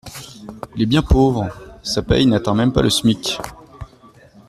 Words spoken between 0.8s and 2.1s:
est bien pauvre, sa